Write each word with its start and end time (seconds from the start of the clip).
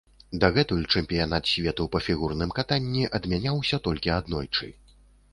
Дагэтуль 0.43 0.85
чэмпіянат 0.99 1.49
свету 1.51 1.85
па 1.95 1.99
фігурным 2.05 2.53
катанні 2.59 3.03
адмяняўся 3.19 3.79
толькі 3.91 4.13
аднойчы. 4.15 4.71